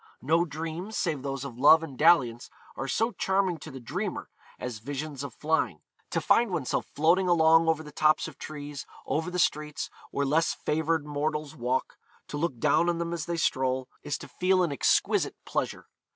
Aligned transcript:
No 0.23 0.45
dreams, 0.45 0.97
save 0.97 1.21
those 1.21 1.45
of 1.45 1.59
love 1.59 1.83
and 1.83 1.95
dalliance, 1.95 2.49
are 2.75 2.87
so 2.87 3.11
charming 3.11 3.59
to 3.59 3.69
the 3.69 3.79
dreamer 3.79 4.29
as 4.57 4.79
visions 4.79 5.23
of 5.23 5.31
flying; 5.35 5.83
to 6.09 6.19
find 6.19 6.49
oneself 6.49 6.87
floating 6.95 7.27
along 7.27 7.67
over 7.67 7.83
the 7.83 7.91
tops 7.91 8.27
of 8.27 8.39
trees, 8.39 8.87
over 9.05 9.29
the 9.29 9.37
streets 9.37 9.91
where 10.09 10.25
less 10.25 10.55
favoured 10.55 11.05
mortals 11.05 11.55
walk, 11.55 11.99
to 12.29 12.37
look 12.37 12.57
down 12.57 12.89
on 12.89 12.97
them 12.97 13.13
as 13.13 13.27
they 13.27 13.37
stroll, 13.37 13.87
is 14.01 14.17
to 14.17 14.27
feel 14.27 14.63
an 14.63 14.71
exquisite 14.71 15.35
pleasure. 15.45 15.85